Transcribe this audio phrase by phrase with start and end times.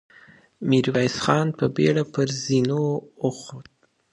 [0.67, 2.81] ميرويس خان په بېړه پر زينو
[3.23, 3.67] وخوت.